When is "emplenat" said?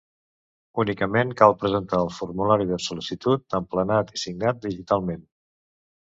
3.59-4.09